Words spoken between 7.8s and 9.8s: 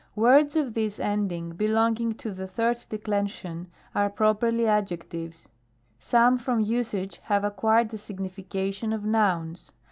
the signification of nouns.